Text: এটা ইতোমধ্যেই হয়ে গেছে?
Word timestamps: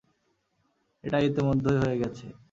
এটা 1.03 1.17
ইতোমধ্যেই 1.27 1.77
হয়ে 1.81 1.97
গেছে? 2.01 2.25